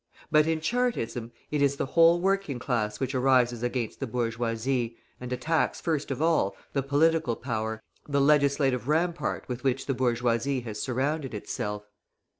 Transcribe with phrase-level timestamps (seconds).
[0.31, 5.31] But in Chartism it is the whole working class which arises against the bourgeoisie, and
[5.31, 10.81] attacks, first of all, the political power, the legislative rampart with which the bourgeoisie has
[10.81, 11.85] surrounded itself.